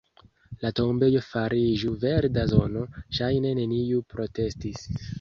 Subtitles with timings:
[0.63, 2.85] La tombejo fariĝu verda zono;
[3.21, 4.87] ŝajne neniu protestis.